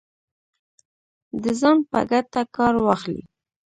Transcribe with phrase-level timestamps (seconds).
[1.43, 3.21] د ځان په ګټه کار واخلي